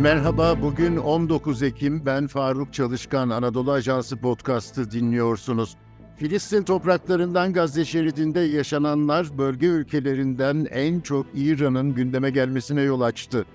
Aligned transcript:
Merhaba, 0.00 0.62
bugün 0.62 0.96
19 0.96 1.62
Ekim. 1.62 2.06
Ben 2.06 2.26
Faruk 2.26 2.72
Çalışkan, 2.72 3.30
Anadolu 3.30 3.72
Ajansı 3.72 4.16
podcast'ı 4.16 4.90
dinliyorsunuz. 4.90 5.76
Filistin 6.16 6.62
topraklarından 6.62 7.52
Gazze 7.52 7.84
şeridinde 7.84 8.40
yaşananlar 8.40 9.38
bölge 9.38 9.66
ülkelerinden 9.66 10.66
en 10.70 11.00
çok 11.00 11.26
İran'ın 11.34 11.94
gündeme 11.94 12.30
gelmesine 12.30 12.82
yol 12.82 13.00
açtı. 13.00 13.46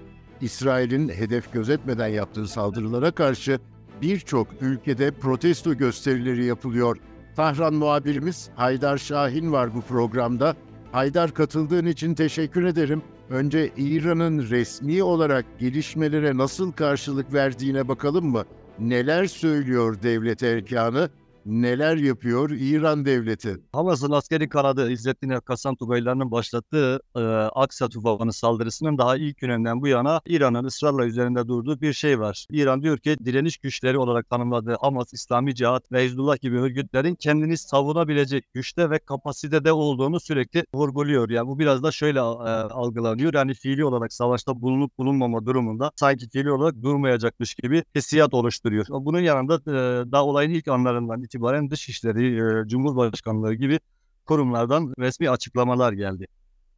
İsrail'in 0.41 1.09
hedef 1.09 1.53
gözetmeden 1.53 2.07
yaptığı 2.07 2.47
saldırılara 2.47 3.11
karşı 3.11 3.59
birçok 4.01 4.47
ülkede 4.61 5.11
protesto 5.11 5.73
gösterileri 5.73 6.45
yapılıyor. 6.45 6.97
Tahran 7.35 7.73
muhabirimiz 7.73 8.49
Haydar 8.55 8.97
Şahin 8.97 9.51
var 9.51 9.75
bu 9.75 9.81
programda. 9.81 10.55
Haydar 10.91 11.33
katıldığın 11.33 11.85
için 11.85 12.15
teşekkür 12.15 12.63
ederim. 12.63 13.01
Önce 13.29 13.71
İran'ın 13.77 14.49
resmi 14.49 15.03
olarak 15.03 15.45
gelişmelere 15.59 16.37
nasıl 16.37 16.71
karşılık 16.71 17.33
verdiğine 17.33 17.87
bakalım 17.87 18.25
mı? 18.25 18.45
Neler 18.79 19.25
söylüyor 19.25 19.97
devlet 20.03 20.43
erkanı? 20.43 21.09
Neler 21.45 21.97
yapıyor 21.97 22.49
İran 22.49 23.05
devleti? 23.05 23.57
Hamas'ın 23.71 24.11
askeri 24.11 24.49
kanadı 24.49 24.91
İzzettin 24.91 25.29
Erkasan 25.29 25.75
Tugaylarının 25.75 26.31
başlattığı 26.31 26.99
e, 27.15 27.19
Aksa 27.55 27.89
tufanı 27.89 28.33
saldırısının 28.33 28.97
daha 28.97 29.17
ilk 29.17 29.37
günden 29.37 29.81
bu 29.81 29.87
yana 29.87 30.21
İran'ın 30.25 30.63
ısrarla 30.63 31.05
üzerinde 31.05 31.47
durduğu 31.47 31.81
bir 31.81 31.93
şey 31.93 32.19
var. 32.19 32.47
İran 32.49 32.81
diyor 32.81 32.97
ki 32.97 33.17
direniş 33.25 33.57
güçleri 33.57 33.97
olarak 33.97 34.29
tanımladığı 34.29 34.75
Hamas, 34.81 35.13
İslami 35.13 35.55
Cihat 35.55 35.91
ve 35.91 36.05
Hizbullah 36.05 36.41
gibi 36.41 36.59
örgütlerin 36.59 37.15
kendini 37.15 37.57
savunabilecek 37.57 38.53
güçte 38.53 38.89
ve 38.89 38.99
kapasitede 38.99 39.71
olduğunu 39.71 40.19
sürekli 40.19 40.65
vurguluyor. 40.75 41.29
Yani 41.29 41.47
bu 41.47 41.59
biraz 41.59 41.83
da 41.83 41.91
şöyle 41.91 42.19
e, 42.19 42.21
algılanıyor. 42.21 43.33
Yani 43.33 43.53
fiili 43.53 43.85
olarak 43.85 44.13
savaşta 44.13 44.61
bulunup 44.61 44.97
bulunmama 44.97 45.45
durumunda 45.45 45.91
sanki 45.95 46.29
fiili 46.29 46.51
olarak 46.51 46.83
durmayacakmış 46.83 47.55
gibi 47.55 47.83
hissiyat 47.95 48.33
oluşturuyor. 48.33 48.85
Bunun 48.89 49.19
yanında 49.19 49.55
e, 49.55 50.11
daha 50.11 50.25
olayın 50.25 50.49
ilk 50.49 50.67
anlarından 50.67 51.23
itibaren 51.23 51.34
Dışişleri, 51.71 52.61
e, 52.63 52.67
Cumhurbaşkanlığı 52.67 53.53
gibi 53.53 53.79
kurumlardan 54.25 54.93
resmi 54.99 55.29
açıklamalar 55.29 55.93
geldi. 55.93 56.27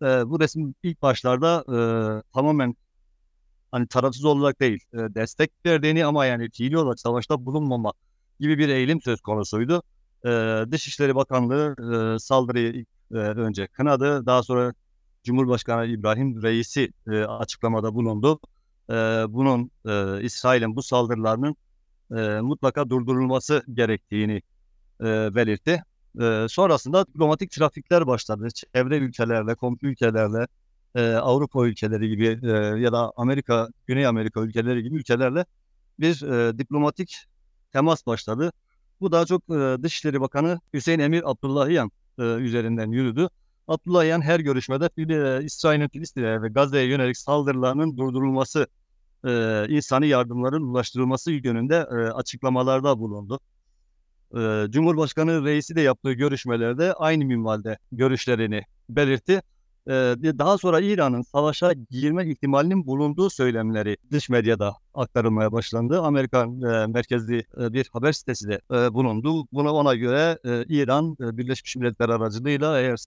E, 0.01 0.05
bu 0.05 0.39
resim 0.39 0.75
ilk 0.83 1.01
başlarda 1.01 1.63
e, 1.67 1.77
tamamen 2.33 2.75
hani 3.71 3.87
tarafsız 3.87 4.25
olarak 4.25 4.59
değil, 4.59 4.79
e, 4.93 4.97
destek 4.97 5.51
verdiğini 5.65 6.05
ama 6.05 6.25
yani 6.25 6.49
fiili 6.49 6.77
olarak 6.77 6.99
savaşta 6.99 7.45
bulunmama 7.45 7.93
gibi 8.39 8.57
bir 8.57 8.69
eğilim 8.69 9.01
söz 9.01 9.21
konusuydu. 9.21 9.83
E, 10.25 10.29
Dışişleri 10.71 11.15
Bakanlığı 11.15 11.75
e, 12.15 12.19
saldırıyı 12.19 12.85
e, 13.11 13.15
önce 13.15 13.67
kınadı. 13.67 14.25
Daha 14.25 14.43
sonra 14.43 14.73
Cumhurbaşkanı 15.23 15.85
İbrahim 15.85 16.43
Reisi 16.43 16.91
e, 17.07 17.23
açıklamada 17.23 17.93
bulundu. 17.93 18.39
E, 18.89 18.93
bunun 19.29 19.71
e, 19.85 20.23
İsrail'in 20.23 20.75
bu 20.75 20.83
saldırılarının 20.83 21.55
e, 22.11 22.41
mutlaka 22.41 22.89
durdurulması 22.89 23.63
gerektiğini 23.73 24.41
e, 25.01 25.05
belirtti. 25.35 25.83
E, 26.21 26.45
sonrasında 26.49 27.07
diplomatik 27.07 27.51
trafikler 27.51 28.07
başladı. 28.07 28.47
Çevre 28.53 28.97
ülkelerle, 28.97 29.55
komşu 29.55 29.87
ülkelerle, 29.87 30.47
e, 30.95 31.13
Avrupa 31.13 31.67
ülkeleri 31.67 32.09
gibi 32.09 32.39
e, 32.43 32.49
ya 32.57 32.91
da 32.91 33.11
Amerika, 33.17 33.67
Güney 33.87 34.07
Amerika 34.07 34.41
ülkeleri 34.41 34.83
gibi 34.83 34.95
ülkelerle 34.95 35.45
bir 35.99 36.21
e, 36.21 36.57
diplomatik 36.57 37.25
temas 37.73 38.05
başladı. 38.05 38.51
Bu 39.01 39.11
daha 39.11 39.25
çok 39.25 39.43
e, 39.49 39.83
Dışişleri 39.83 40.21
Bakanı 40.21 40.59
Hüseyin 40.73 40.99
Emir 40.99 41.31
Abdullahiyan 41.31 41.91
e, 42.19 42.23
üzerinden 42.23 42.91
yürüdü. 42.91 43.29
Abdullahiyan 43.67 44.21
her 44.21 44.39
görüşmede 44.39 44.89
e, 44.97 45.43
İsrail'in 45.43 45.87
Filistin'e 45.87 46.41
ve 46.41 46.49
Gazze'ye 46.49 46.85
yönelik 46.87 47.17
saldırılarının 47.17 47.97
durdurulması 47.97 48.67
e, 49.25 49.65
insani 49.69 50.07
yardımların 50.07 50.61
ulaştırılması 50.61 51.31
yönünde 51.31 51.75
e, 51.75 51.95
açıklamalarda 51.95 52.99
bulundu. 52.99 53.39
E, 54.37 54.65
Cumhurbaşkanı 54.69 55.45
reisi 55.45 55.75
de 55.75 55.81
yaptığı 55.81 56.13
görüşmelerde 56.13 56.93
aynı 56.93 57.25
minvalde 57.25 57.77
görüşlerini 57.91 58.61
belirtti. 58.89 59.41
E, 59.87 59.91
daha 60.39 60.57
sonra 60.57 60.79
İran'ın 60.79 61.21
savaşa 61.21 61.73
girme 61.73 62.29
ihtimalinin 62.29 62.87
bulunduğu 62.87 63.29
söylemleri 63.29 63.97
dış 64.11 64.29
medyada 64.29 64.73
aktarılmaya 64.93 65.51
başlandı. 65.51 66.01
Amerikan 66.01 66.61
e, 66.61 66.87
merkezli 66.87 67.37
e, 67.37 67.73
bir 67.73 67.89
haber 67.93 68.11
sitesi 68.11 68.47
de 68.47 68.61
e, 68.71 68.93
bulundu. 68.93 69.47
Buna 69.51 69.73
ona 69.73 69.95
göre 69.95 70.39
e, 70.45 70.65
İran 70.65 71.17
e, 71.21 71.37
Birleşmiş 71.37 71.75
Milletler 71.75 72.09
aracılığıyla 72.09 72.79
eğer 72.79 72.97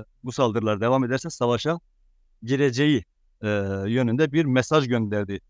e, 0.00 0.04
bu 0.24 0.32
saldırılar 0.32 0.80
devam 0.80 1.04
ederse 1.04 1.30
savaşa 1.30 1.80
gireceği 2.42 3.04
e, 3.42 3.48
yönünde 3.86 4.32
bir 4.32 4.44
mesaj 4.44 4.88
gönderdi 4.88 5.40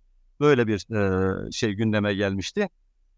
böyle 0.45 0.67
bir 0.67 0.95
e, 1.49 1.53
şey 1.53 1.73
gündeme 1.73 2.15
gelmişti. 2.15 2.69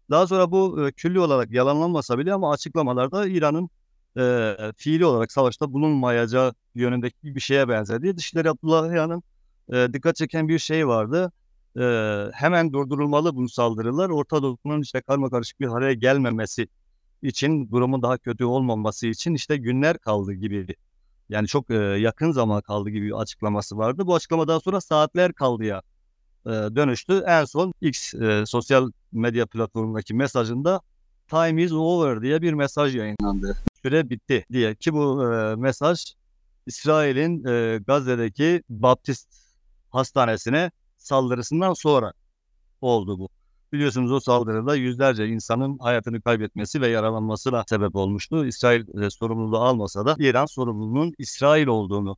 Daha 0.09 0.27
sonra 0.27 0.51
bu 0.51 0.87
e, 0.87 0.91
külli 0.91 1.19
olarak 1.19 1.51
yalanlanmasa 1.51 2.17
bile 2.17 2.33
ama 2.33 2.51
açıklamalarda 2.51 3.27
İran'ın 3.27 3.69
e, 4.17 4.55
fiili 4.77 5.05
olarak 5.05 5.31
savaşta 5.31 5.73
bulunmayacağı 5.73 6.53
yönündeki 6.75 7.35
bir 7.35 7.39
şeye 7.39 7.69
benzedi. 7.69 8.17
Dışişleri 8.17 8.49
Abdullahiyan'ın 8.49 9.23
e, 9.73 9.93
dikkat 9.93 10.15
çeken 10.15 10.47
bir 10.47 10.59
şey 10.59 10.87
vardı. 10.87 11.31
E, 11.79 11.83
hemen 12.33 12.73
durdurulmalı 12.73 13.35
bu 13.35 13.49
saldırılar. 13.49 14.09
Orta 14.09 14.43
Doğu'nun 14.43 14.81
işte 14.81 15.01
karma 15.01 15.29
karışık 15.29 15.59
bir 15.59 15.67
hale 15.67 15.93
gelmemesi 15.93 16.67
için, 17.21 17.71
durumun 17.71 18.01
daha 18.01 18.17
kötü 18.17 18.45
olmaması 18.45 19.07
için 19.07 19.33
işte 19.33 19.57
günler 19.57 19.97
kaldı 19.97 20.33
gibi. 20.33 20.67
Yani 21.29 21.47
çok 21.47 21.69
e, 21.69 21.75
yakın 21.75 22.31
zaman 22.31 22.61
kaldı 22.61 22.89
gibi 22.89 23.15
açıklaması 23.15 23.77
vardı. 23.77 24.07
Bu 24.07 24.15
açıklamadan 24.15 24.59
sonra 24.59 24.81
saatler 24.81 25.33
kaldı 25.33 25.63
ya 25.63 25.81
e, 26.47 26.75
dönüştü. 26.75 27.23
En 27.27 27.45
son 27.45 27.73
X 27.81 28.13
e, 28.13 28.43
sosyal 28.45 28.91
medya 29.11 29.45
platformundaki 29.45 30.13
mesajında 30.13 30.81
time 31.27 31.63
is 31.63 31.71
over 31.71 32.21
diye 32.21 32.41
bir 32.41 32.53
mesaj 32.53 32.95
yayınlandı. 32.95 33.57
Süre 33.81 34.09
bitti 34.09 34.45
diye 34.51 34.75
ki 34.75 34.93
bu 34.93 35.33
e, 35.33 35.55
mesaj 35.55 36.13
İsrail'in 36.65 37.45
e, 37.45 37.77
Gazze'deki 37.87 38.63
Baptist 38.69 39.27
hastanesine 39.89 40.71
saldırısından 40.97 41.73
sonra 41.73 42.13
oldu 42.81 43.19
bu. 43.19 43.29
Biliyorsunuz 43.73 44.11
o 44.11 44.19
saldırıda 44.19 44.75
yüzlerce 44.75 45.27
insanın 45.27 45.77
hayatını 45.77 46.21
kaybetmesi 46.21 46.81
ve 46.81 46.87
yaralanmasına 46.87 47.63
sebep 47.69 47.95
olmuştu. 47.95 48.45
İsrail 48.45 49.03
e, 49.03 49.09
sorumluluğu 49.09 49.57
almasa 49.57 50.05
da 50.05 50.15
İran 50.19 50.45
sorumluluğunun 50.45 51.13
İsrail 51.17 51.67
olduğunu 51.67 52.15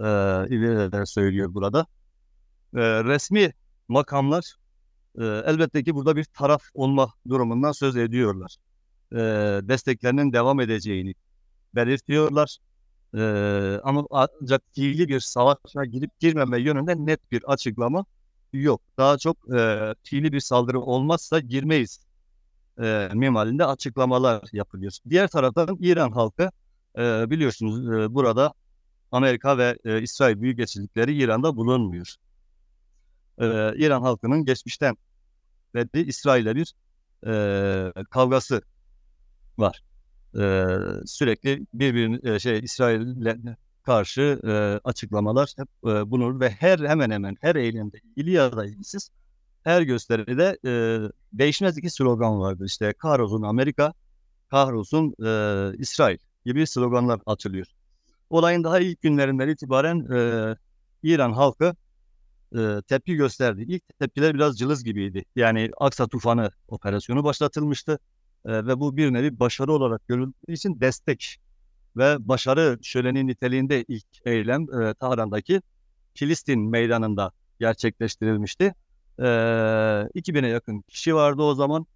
e, 0.00 1.06
söylüyor 1.06 1.54
burada 1.54 1.86
e, 2.74 3.04
resmi 3.04 3.52
makamlar 3.88 4.56
e, 5.18 5.24
elbette 5.24 5.84
ki 5.84 5.94
burada 5.94 6.16
bir 6.16 6.24
taraf 6.24 6.62
olma 6.74 7.12
durumundan 7.28 7.72
söz 7.72 7.96
ediyorlar. 7.96 8.56
E, 9.12 9.16
desteklerinin 9.68 10.32
devam 10.32 10.60
edeceğini 10.60 11.14
belirtiyorlar. 11.74 12.58
E, 13.14 13.20
ama 13.84 14.04
ancak 14.10 14.62
fiili 14.72 15.08
bir 15.08 15.20
savaşa 15.20 15.84
girip 15.84 16.20
girmeme 16.20 16.60
yönünde 16.60 16.94
net 17.06 17.32
bir 17.32 17.52
açıklama 17.52 18.04
yok. 18.52 18.80
Daha 18.98 19.18
çok 19.18 19.54
e, 19.54 19.94
fiili 20.02 20.32
bir 20.32 20.40
saldırı 20.40 20.80
olmazsa 20.80 21.40
girmeyiz 21.40 22.06
e, 22.82 23.08
mimalinde 23.14 23.64
açıklamalar 23.66 24.42
yapılıyor. 24.52 24.92
Diğer 25.10 25.28
taraftan 25.28 25.76
İran 25.80 26.12
halkı 26.12 26.50
e, 26.98 27.30
biliyorsunuz 27.30 27.88
e, 27.88 28.14
burada 28.14 28.52
Amerika 29.12 29.58
ve 29.58 29.78
e, 29.84 30.02
İsrail 30.02 30.40
büyükelçilikleri 30.40 31.16
İran'da 31.22 31.56
bulunmuyor 31.56 32.16
e, 33.38 33.46
İran 33.76 34.02
halkının 34.02 34.44
geçmişten 34.44 34.96
beri 35.74 36.02
İsrail'le 36.02 36.54
bir 36.54 36.74
e, 37.26 38.04
kavgası 38.10 38.62
var. 39.58 39.82
E, 40.34 40.76
sürekli 41.06 41.66
birbirine 41.74 42.38
şey 42.38 42.58
İsrail'le 42.58 43.56
karşı 43.82 44.40
e, 44.44 44.50
açıklamalar 44.84 45.54
hep 45.56 45.68
e, 45.84 46.10
bulunur 46.10 46.40
ve 46.40 46.50
her 46.50 46.78
hemen 46.78 47.10
hemen 47.10 47.36
her 47.40 47.54
eylemde 47.54 47.98
ilgili 47.98 48.30
ya 48.30 48.56
da 48.56 48.66
ilgisiz 48.66 49.10
her 49.64 49.82
gösteride 49.82 50.58
e, 50.64 50.72
değişmez 51.32 51.78
iki 51.78 51.90
slogan 51.90 52.40
vardır. 52.40 52.66
İşte 52.66 52.92
kahrolsun 52.92 53.42
Amerika, 53.42 53.92
kahrolsun 54.50 55.14
e, 55.26 55.72
İsrail 55.78 56.18
gibi 56.44 56.66
sloganlar 56.66 57.20
atılıyor. 57.26 57.66
Olayın 58.30 58.64
daha 58.64 58.80
ilk 58.80 59.02
günlerinden 59.02 59.48
itibaren 59.48 60.00
e, 60.00 60.56
İran 61.02 61.32
halkı 61.32 61.74
tepki 62.88 63.14
gösterdi. 63.14 63.64
İlk 63.68 63.98
tepkiler 63.98 64.34
biraz 64.34 64.58
cılız 64.58 64.84
gibiydi. 64.84 65.24
Yani 65.36 65.70
Aksa 65.80 66.08
Tufanı 66.08 66.50
operasyonu 66.68 67.24
başlatılmıştı 67.24 67.98
ve 68.46 68.80
bu 68.80 68.96
bir 68.96 69.12
nevi 69.12 69.40
başarı 69.40 69.72
olarak 69.72 70.08
görüldüğü 70.08 70.52
için 70.52 70.80
destek 70.80 71.38
ve 71.96 72.28
başarı 72.28 72.78
şöleni 72.82 73.26
niteliğinde 73.26 73.84
ilk 73.88 74.06
eylem 74.24 74.62
e, 74.62 74.94
Tahran'daki 74.94 75.62
Filistin 76.14 76.70
meydanında 76.70 77.32
gerçekleştirilmişti. 77.60 78.74
E, 79.18 79.22
2000'e 80.14 80.48
yakın 80.48 80.80
kişi 80.82 81.14
vardı 81.14 81.42
o 81.42 81.54
zaman. 81.54 81.86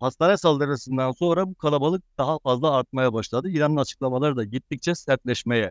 Hastane 0.00 0.36
saldırısından 0.36 1.12
sonra 1.12 1.48
bu 1.48 1.54
kalabalık 1.54 2.02
daha 2.18 2.38
fazla 2.38 2.70
artmaya 2.70 3.12
başladı. 3.12 3.48
İran'ın 3.50 3.76
açıklamaları 3.76 4.36
da 4.36 4.44
gittikçe 4.44 4.94
sertleşmeye 4.94 5.70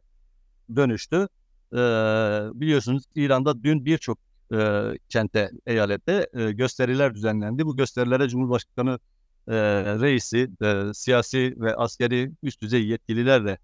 dönüştü. 0.76 1.28
Ee, 1.74 2.60
biliyorsunuz 2.60 3.04
İran'da 3.16 3.64
dün 3.64 3.86
birçok 3.86 4.18
e, 4.54 4.84
kente, 5.10 5.52
eyalette 5.66 6.28
e, 6.34 6.52
gösteriler 6.52 7.16
düzenlendi. 7.16 7.66
Bu 7.66 7.78
gösterilere 7.78 8.30
Cumhurbaşkanı 8.30 9.00
e, 9.48 9.54
reisi, 10.00 10.50
e, 10.64 10.94
siyasi 10.94 11.56
ve 11.58 11.76
askeri 11.76 12.32
üst 12.44 12.62
düzey 12.62 12.86
yetkililer 12.86 13.46
de 13.46 13.58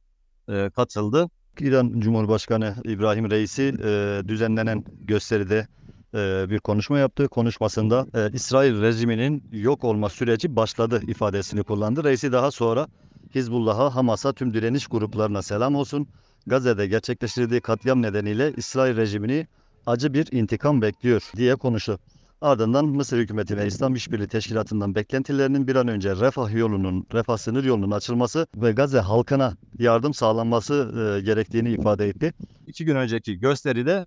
e, 0.49 0.69
katıldı. 0.69 1.29
İran 1.59 1.99
Cumhurbaşkanı 1.99 2.75
İbrahim 2.85 3.31
Reisi 3.31 3.73
e, 3.83 4.21
düzenlenen 4.27 4.83
gösteride 5.01 5.67
e, 6.13 6.49
bir 6.49 6.59
konuşma 6.59 6.99
yaptı. 6.99 7.27
Konuşmasında 7.27 8.07
e, 8.13 8.31
İsrail 8.33 8.81
rejiminin 8.81 9.43
yok 9.51 9.83
olma 9.83 10.09
süreci 10.09 10.55
başladı 10.55 11.01
ifadesini 11.07 11.63
kullandı. 11.63 12.03
Reisi 12.03 12.31
daha 12.31 12.51
sonra 12.51 12.87
Hizbullah'a, 13.35 13.95
Hamas'a, 13.95 14.33
tüm 14.33 14.53
direniş 14.53 14.87
gruplarına 14.87 15.41
selam 15.41 15.75
olsun. 15.75 16.07
Gazze'de 16.49 16.87
gerçekleştirdiği 16.87 17.61
katliam 17.61 18.01
nedeniyle 18.01 18.53
İsrail 18.57 18.97
rejimini 18.97 19.47
acı 19.85 20.13
bir 20.13 20.31
intikam 20.31 20.81
bekliyor 20.81 21.31
diye 21.35 21.55
konuştu. 21.55 21.99
Ardından 22.41 22.85
Mısır 22.85 23.17
hükümeti 23.17 23.57
ve 23.57 23.67
İslam 23.67 23.95
İşbirliği 23.95 24.27
Teşkilatı'ndan 24.27 24.95
beklentilerinin 24.95 25.67
bir 25.67 25.75
an 25.75 25.87
önce 25.87 26.15
refah 26.15 26.53
yolunun, 26.53 27.07
refah 27.13 27.37
sınır 27.37 27.63
yolunun 27.63 27.91
açılması 27.91 28.47
ve 28.55 28.71
Gazze 28.71 28.99
halkına 28.99 29.53
yardım 29.79 30.13
sağlanması 30.13 30.73
e, 31.17 31.21
gerektiğini 31.21 31.71
ifade 31.71 32.07
etti. 32.07 32.33
İki 32.67 32.85
gün 32.85 32.95
önceki 32.95 33.39
gösteride 33.39 34.05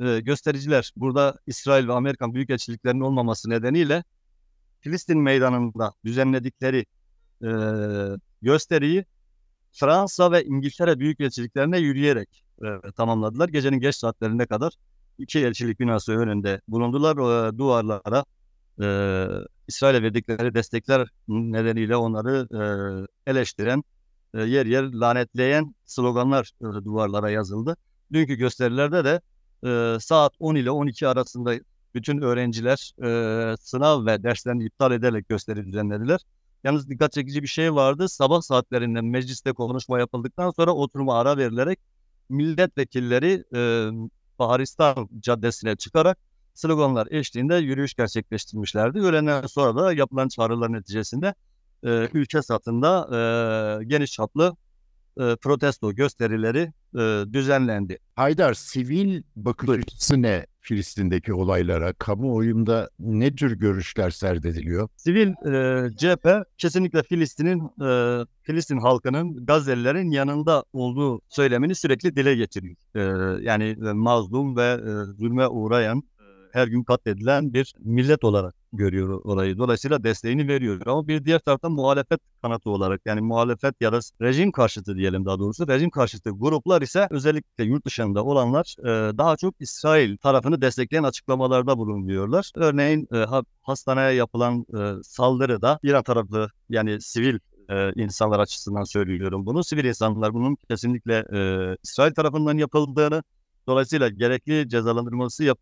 e, 0.00 0.20
göstericiler 0.20 0.92
burada 0.96 1.38
İsrail 1.46 1.88
ve 1.88 1.92
Amerikan 1.92 2.34
büyükelçiliklerinin 2.34 3.00
olmaması 3.00 3.50
nedeniyle 3.50 4.04
Filistin 4.80 5.18
meydanında 5.18 5.92
düzenledikleri 6.04 6.86
e, 7.42 7.50
gösteriyi 8.42 9.04
Fransa 9.76 10.32
ve 10.32 10.44
İngiltere 10.44 10.98
büyükelçiliklerine 10.98 11.78
yürüyerek 11.78 12.44
e, 12.62 12.90
tamamladılar. 12.96 13.48
Gecenin 13.48 13.80
geç 13.80 13.96
saatlerine 13.96 14.46
kadar 14.46 14.72
iki 15.18 15.38
elçilik 15.38 15.80
binası 15.80 16.12
önünde 16.12 16.60
bulundular. 16.68 17.16
E, 17.48 17.58
duvarlara 17.58 18.24
e, 18.82 18.86
İsrail'e 19.68 20.02
verdikleri 20.02 20.54
destekler 20.54 21.08
nedeniyle 21.28 21.96
onları 21.96 22.48
e, 23.26 23.30
eleştiren, 23.30 23.82
e, 24.34 24.42
yer 24.42 24.66
yer 24.66 24.92
lanetleyen 24.92 25.74
sloganlar 25.86 26.50
e, 26.60 26.64
duvarlara 26.64 27.30
yazıldı. 27.30 27.76
Dünkü 28.12 28.34
gösterilerde 28.34 29.04
de 29.04 29.20
e, 29.68 30.00
saat 30.00 30.32
10 30.38 30.54
ile 30.54 30.70
12 30.70 31.08
arasında 31.08 31.54
bütün 31.94 32.20
öğrenciler 32.20 32.92
e, 33.02 33.56
sınav 33.56 34.06
ve 34.06 34.22
derslerini 34.22 34.64
iptal 34.64 34.92
ederek 34.92 35.28
gösteri 35.28 35.66
düzenlediler. 35.66 36.20
Yalnız 36.64 36.90
dikkat 36.90 37.12
çekici 37.12 37.42
bir 37.42 37.48
şey 37.48 37.74
vardı. 37.74 38.08
Sabah 38.08 38.40
saatlerinde 38.40 39.00
mecliste 39.00 39.52
konuşma 39.52 39.98
yapıldıktan 39.98 40.50
sonra 40.50 40.72
oturuma 40.72 41.18
ara 41.18 41.36
verilerek 41.36 41.78
milletvekilleri 42.28 43.44
e, 43.54 43.90
Baharistan 44.38 45.08
Caddesi'ne 45.20 45.76
çıkarak 45.76 46.18
sloganlar 46.54 47.08
eşliğinde 47.10 47.56
yürüyüş 47.56 47.94
gerçekleştirmişlerdi. 47.94 48.98
Öğleden 48.98 49.46
sonra 49.46 49.76
da 49.76 49.92
yapılan 49.92 50.28
çağrılar 50.28 50.72
neticesinde 50.72 51.34
e, 51.84 52.08
ülke 52.14 52.42
satında 52.42 53.08
e, 53.10 53.84
geniş 53.84 54.12
çaplı 54.12 54.56
e, 55.20 55.36
protesto 55.36 55.94
gösterileri 55.94 56.72
e, 56.98 57.24
düzenlendi. 57.32 57.98
Haydar 58.14 58.54
sivil 58.54 59.22
bakış 59.36 59.68
açısı 59.68 60.22
ne 60.22 60.46
Filistin'deki 60.66 61.34
olaylara? 61.34 61.92
Kamuoyunda 61.92 62.90
ne 62.98 63.34
tür 63.34 63.58
görüşler 63.58 64.10
serdediliyor? 64.10 64.88
Sivil 64.96 65.28
e, 65.28 65.90
cephe 65.96 66.44
kesinlikle 66.58 67.02
Filistin'in 67.02 67.60
e, 67.84 68.24
Filistin 68.42 68.78
halkının 68.78 69.46
Gazze'lilerin 69.46 70.10
yanında 70.10 70.64
olduğu 70.72 71.20
söylemini 71.28 71.74
sürekli 71.74 72.16
dile 72.16 72.34
getiriyor. 72.34 72.76
E, 72.94 73.00
yani 73.42 73.64
e, 73.64 73.92
mazlum 73.92 74.56
ve 74.56 74.72
e, 74.72 74.90
zulme 75.18 75.48
uğrayan, 75.48 75.98
e, 75.98 76.24
her 76.52 76.68
gün 76.68 76.82
katledilen 76.84 77.54
bir 77.54 77.74
millet 77.78 78.24
olarak 78.24 78.54
görüyor 78.76 79.20
orayı. 79.24 79.58
Dolayısıyla 79.58 80.04
desteğini 80.04 80.48
veriyor. 80.48 80.80
Ama 80.86 81.08
bir 81.08 81.24
diğer 81.24 81.38
taraftan 81.38 81.72
muhalefet 81.72 82.20
kanatı 82.42 82.70
olarak 82.70 83.00
yani 83.04 83.20
muhalefet 83.20 83.74
ya 83.80 83.92
da 83.92 83.98
rejim 84.22 84.52
karşıtı 84.52 84.96
diyelim 84.96 85.24
daha 85.26 85.38
doğrusu. 85.38 85.68
Rejim 85.68 85.90
karşıtı 85.90 86.30
gruplar 86.30 86.82
ise 86.82 87.08
özellikle 87.10 87.64
yurt 87.64 87.86
dışında 87.86 88.24
olanlar 88.24 88.76
e, 88.80 89.18
daha 89.18 89.36
çok 89.36 89.54
İsrail 89.60 90.16
tarafını 90.16 90.60
destekleyen 90.62 91.02
açıklamalarda 91.02 91.78
bulunuyorlar. 91.78 92.50
Örneğin 92.54 93.08
e, 93.12 93.16
ha- 93.16 93.42
hastaneye 93.62 94.12
yapılan 94.12 94.66
e, 94.78 95.02
saldırıda 95.02 95.78
İran 95.82 96.02
tarafı 96.02 96.48
yani 96.68 97.00
sivil 97.00 97.38
e, 97.70 97.92
insanlar 98.02 98.40
açısından 98.40 98.84
söylüyorum 98.84 99.46
bunu. 99.46 99.64
Sivil 99.64 99.84
insanlar 99.84 100.34
bunun 100.34 100.56
kesinlikle 100.70 101.24
e, 101.34 101.38
İsrail 101.82 102.14
tarafından 102.14 102.58
yapıldığını 102.58 103.22
Dolayısıyla 103.68 104.08
gerekli 104.08 104.68
cezalandırılması 104.68 105.44
yap 105.44 105.58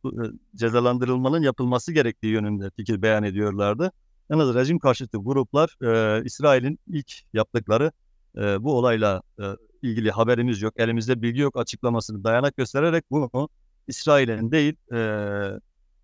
cezalandırılmanın 0.55 1.43
yapılması 1.43 1.93
gerektiği 1.93 2.33
yönünde 2.33 2.71
fikir 2.77 3.03
beyan 3.03 3.25
ediyorlardı. 3.25 3.93
Yalnız 4.31 4.55
rejim 4.55 4.79
karşıtı 4.79 5.19
gruplar 5.19 5.77
e, 5.83 6.25
İsrail'in 6.25 6.79
ilk 6.87 7.13
yaptıkları 7.33 7.93
e, 8.37 8.63
bu 8.63 8.79
olayla 8.79 9.23
e, 9.41 9.45
ilgili 9.83 10.11
haberimiz 10.11 10.63
yok, 10.63 10.75
elimizde 10.77 11.23
bilgi 11.23 11.41
yok 11.41 11.57
açıklamasını 11.57 12.25
dayanak 12.25 12.57
göstererek 12.57 13.05
bunu 13.11 13.49
İsrail'in 13.89 14.51
değil 14.51 14.75
e, 14.93 14.99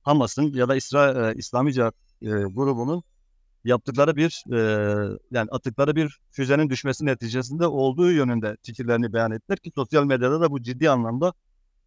Hamas'ın 0.02 0.52
ya 0.52 0.68
da 0.68 0.76
İsrail 0.76 1.16
e, 1.16 1.38
İslami 1.38 1.72
Cihat 1.72 1.94
e, 2.22 2.28
grubunun 2.28 3.02
yaptıkları 3.64 4.16
bir 4.16 4.44
e, 4.52 4.58
yani 5.30 5.48
attıkları 5.50 5.96
bir 5.96 6.18
füzenin 6.30 6.70
düşmesi 6.70 7.06
neticesinde 7.06 7.66
olduğu 7.66 8.12
yönünde 8.12 8.56
fikirlerini 8.62 9.12
beyan 9.12 9.30
ettiler 9.30 9.58
ki 9.58 9.72
sosyal 9.74 10.04
medyada 10.04 10.40
da 10.40 10.50
bu 10.50 10.62
ciddi 10.62 10.90
anlamda 10.90 11.32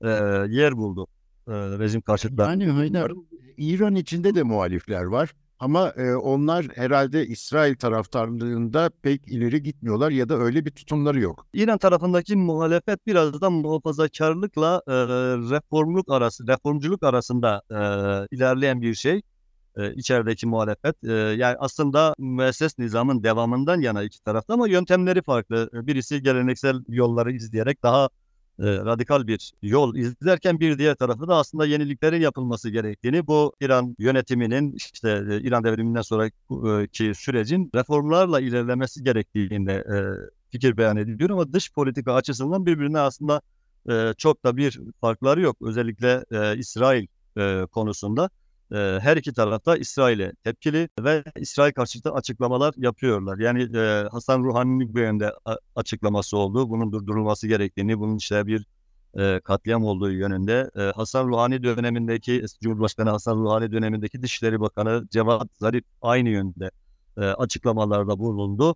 e, 0.03 0.07
yer 0.50 0.77
buldu 0.77 1.07
e, 1.47 1.51
rejim 1.51 2.01
karşıtlar. 2.01 2.50
Yani 2.50 2.65
Haydar 2.65 3.11
İran 3.57 3.95
içinde 3.95 4.35
de 4.35 4.44
muhalifler 4.44 5.03
var. 5.03 5.33
Ama 5.59 5.89
e, 5.89 6.15
onlar 6.15 6.65
herhalde 6.75 7.27
İsrail 7.27 7.75
taraftarlığında 7.75 8.89
pek 9.01 9.27
ileri 9.27 9.63
gitmiyorlar 9.63 10.11
ya 10.11 10.29
da 10.29 10.38
öyle 10.38 10.65
bir 10.65 10.71
tutumları 10.71 11.19
yok. 11.19 11.47
İran 11.53 11.77
tarafındaki 11.77 12.35
muhalefet 12.35 13.07
biraz 13.07 13.41
da 13.41 13.50
muhafazakarlıkla 13.50 14.81
e, 14.88 14.94
reformluk 15.51 16.11
arası, 16.11 16.47
reformculuk 16.47 17.03
arasında 17.03 17.61
e, 17.71 17.77
ilerleyen 18.35 18.81
bir 18.81 18.94
şey. 18.95 19.21
E, 19.77 19.94
içerideki 19.94 20.47
muhalefet. 20.47 21.03
E, 21.03 21.11
yani 21.11 21.55
aslında 21.59 22.15
müesses 22.17 22.79
nizamın 22.79 23.23
devamından 23.23 23.81
yana 23.81 24.03
iki 24.03 24.23
tarafta 24.23 24.53
ama 24.53 24.67
yöntemleri 24.67 25.21
farklı. 25.21 25.69
E, 25.73 25.88
Birisi 25.88 26.21
geleneksel 26.21 26.75
yolları 26.88 27.31
izleyerek 27.31 27.83
daha 27.83 28.09
e, 28.59 28.63
radikal 28.65 29.27
bir 29.27 29.53
yol 29.61 29.95
izlerken 29.95 30.59
bir 30.59 30.77
diğer 30.77 30.95
tarafı 30.95 31.27
da 31.27 31.35
aslında 31.35 31.65
yeniliklerin 31.65 32.22
yapılması 32.22 32.69
gerektiğini 32.69 33.27
bu 33.27 33.53
İran 33.62 33.95
yönetiminin 34.00 34.74
işte 34.74 35.10
e, 35.29 35.41
İran 35.41 35.63
devriminden 35.63 36.01
sonraki 36.01 37.15
sürecin 37.15 37.72
reformlarla 37.75 38.39
ilerlemesi 38.39 39.03
gerektiğinde 39.03 39.74
e, 39.74 39.95
fikir 40.51 40.77
beyan 40.77 40.98
ediliyor 40.98 41.29
ama 41.29 41.53
dış 41.53 41.72
politika 41.74 42.13
açısından 42.13 42.65
birbirine 42.65 43.00
aslında 43.00 43.41
e, 43.89 44.13
çok 44.17 44.43
da 44.43 44.57
bir 44.57 44.79
farkları 45.01 45.41
yok. 45.41 45.57
Özellikle 45.62 46.25
e, 46.31 46.57
İsrail 46.57 47.07
e, 47.38 47.65
konusunda 47.72 48.29
her 48.72 49.17
iki 49.17 49.34
tarafta 49.34 49.77
İsrail'e 49.77 50.34
tepkili 50.43 50.89
ve 51.00 51.24
İsrail 51.36 51.74
karşıtı 51.74 52.12
açıklamalar 52.13 52.74
yapıyorlar. 52.77 53.38
Yani 53.38 53.77
Hasan 54.12 54.43
Ruhani'nin 54.43 54.93
bu 54.93 55.00
yönde 55.00 55.34
açıklaması 55.75 56.38
oldu. 56.38 56.70
Bunun 56.70 56.91
durdurulması 56.91 57.48
gerektiğini, 57.48 58.00
bunun 58.00 58.17
işte 58.17 58.48
bir 58.48 58.65
katliam 59.43 59.86
olduğu 59.86 60.12
yönünde. 60.12 60.72
Hasan 60.96 61.27
Ruhani 61.27 61.63
dönemindeki 61.63 62.46
Cumhurbaşkanı 62.62 63.10
Hasan 63.10 63.38
Ruhani 63.38 63.72
dönemindeki 63.72 64.22
Dışişleri 64.22 64.60
Bakanı 64.60 65.08
Cevat 65.12 65.48
Zarif 65.60 65.84
aynı 66.01 66.29
yönde 66.29 66.72
açıklamalarda 67.17 68.20
bulundu. 68.20 68.75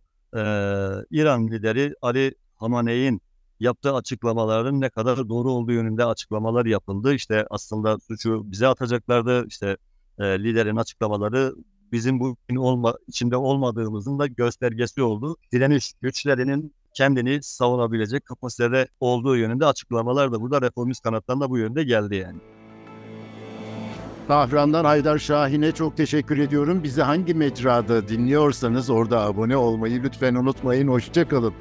İran 1.12 1.48
lideri 1.48 1.94
Ali 2.02 2.36
Hamaney'in 2.56 3.22
yaptığı 3.60 3.94
açıklamaların 3.94 4.82
ne 4.82 4.90
kadar 4.90 5.30
doğru 5.30 5.52
olduğu 5.52 5.72
yönünde 5.72 6.06
açıklamalar 6.06 6.66
yapıldı. 6.66 7.14
İşte 7.14 7.46
aslında 7.50 8.00
suçu 8.00 8.52
bize 8.52 8.68
atacaklardı. 8.68 9.48
İşte 9.48 9.78
e, 10.20 10.24
liderin 10.24 10.76
açıklamaları 10.76 11.54
bizim 11.92 12.20
bugün 12.20 12.56
olma, 12.56 12.96
içinde 13.08 13.38
olmadığımızın 13.38 14.20
da 14.20 14.28
göstergesi 14.28 15.02
oldu. 15.02 15.36
Direniş 15.54 15.94
güçlerinin 16.02 16.74
kendini 16.94 17.44
savunabilecek 17.44 18.26
kapasitede 18.26 18.88
olduğu 19.00 19.38
yönünde 19.38 19.66
açıklamalar 19.66 20.32
da 20.32 20.42
burada 20.42 20.62
reformist 20.62 21.04
kanattan 21.04 21.42
da 21.42 21.50
bu 21.50 21.58
yönde 21.58 21.84
geldi 21.84 22.16
yani. 22.16 22.40
Tahran'dan 24.28 24.86
Haydar 24.86 25.18
Şahin'e 25.18 25.72
çok 25.72 25.98
teşekkür 25.98 26.38
ediyorum. 26.38 26.84
Bizi 26.84 27.02
hangi 27.02 27.34
mecrada 27.34 28.08
dinliyorsanız 28.08 28.90
orada 28.90 29.22
abone 29.22 29.58
olmayı 29.58 30.04
lütfen 30.04 30.36
unutmayın. 30.36 30.88
Hoşçakalın. 30.88 31.54